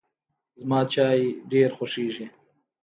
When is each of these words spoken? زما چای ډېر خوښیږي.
زما 0.59 0.79
چای 0.91 1.21
ډېر 1.51 1.69
خوښیږي. 1.77 2.27